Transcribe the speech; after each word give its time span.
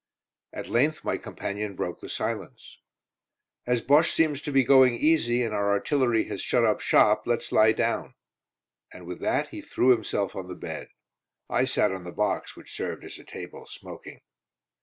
At 0.51 0.65
length 0.67 1.03
my 1.03 1.17
companion 1.19 1.75
broke 1.75 1.99
the 2.01 2.09
silence. 2.09 2.79
"As 3.67 3.83
Bosche 3.83 4.09
seems 4.11 4.41
to 4.41 4.51
be 4.51 4.63
going 4.63 4.95
easy, 4.95 5.43
and 5.43 5.53
our 5.53 5.69
artillery 5.69 6.23
has 6.23 6.41
shut 6.41 6.65
up 6.65 6.81
shop, 6.81 7.27
let's 7.27 7.51
lie 7.51 7.71
down," 7.71 8.15
and 8.91 9.05
with 9.05 9.19
that 9.19 9.49
he 9.49 9.61
threw 9.61 9.89
himself 9.91 10.35
on 10.35 10.47
the 10.47 10.55
bed. 10.55 10.89
I 11.51 11.65
sat 11.65 11.91
on 11.91 12.03
the 12.03 12.11
box, 12.11 12.55
which 12.55 12.75
served 12.75 13.03
as 13.03 13.19
a 13.19 13.23
table, 13.23 13.67
smoking. 13.67 14.21